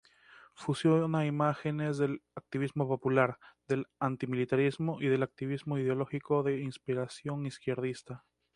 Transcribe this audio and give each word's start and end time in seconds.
Fusiona 0.55 1.27
imágenes 1.27 1.99
del 1.99 2.23
activismo 2.33 2.87
popular, 2.87 3.37
del 3.67 3.85
antimilitarismo 3.99 4.99
y 4.99 5.07
del 5.09 5.21
activismo 5.21 5.77
ideológico 5.77 6.41
de 6.41 6.61
inspiración 6.61 7.45
izquierdista. 7.45 8.25